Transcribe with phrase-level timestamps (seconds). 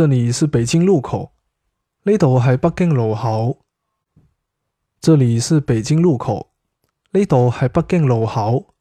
[0.00, 1.32] 这里是北京路口
[2.04, 3.58] 呢度系北京路口。
[4.98, 6.54] 这里是北京路口
[7.10, 8.74] 呢度系北京路口。